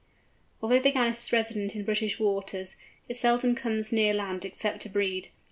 Although 0.63 0.79
the 0.79 0.89
Gannet 0.89 1.15
is 1.19 1.31
a 1.31 1.35
resident 1.35 1.75
in 1.75 1.83
British 1.83 2.19
waters, 2.19 2.75
it 3.07 3.17
seldom 3.17 3.53
comes 3.53 3.93
near 3.93 4.15
land 4.15 4.43
except 4.45 4.79
to 4.81 4.89
breed. 4.89 5.27